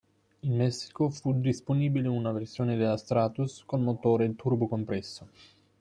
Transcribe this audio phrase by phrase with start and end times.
[0.39, 5.27] In Messico fu disponibile una versione della Stratus con motore turbocompresso.